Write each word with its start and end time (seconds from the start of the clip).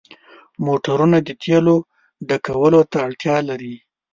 موټرونه 0.65 1.17
د 1.27 1.29
تیلو 1.41 1.75
ډکولو 2.27 2.81
ته 2.91 2.97
اړتیا 3.07 3.35
لري. 3.49 3.75